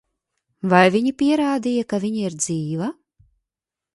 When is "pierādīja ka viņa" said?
1.19-2.25